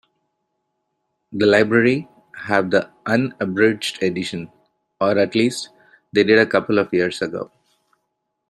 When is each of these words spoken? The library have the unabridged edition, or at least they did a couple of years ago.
The 1.31 1.45
library 1.45 2.07
have 2.35 2.71
the 2.71 2.89
unabridged 3.05 4.01
edition, 4.01 4.49
or 4.99 5.15
at 5.19 5.35
least 5.35 5.69
they 6.11 6.23
did 6.23 6.39
a 6.39 6.45
couple 6.47 6.79
of 6.79 6.91
years 6.91 7.21
ago. 7.21 7.51